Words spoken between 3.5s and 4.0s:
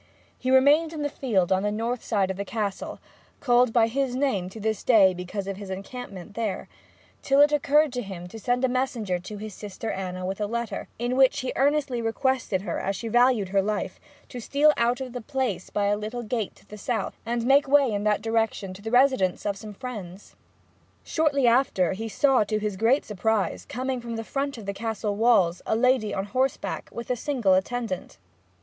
by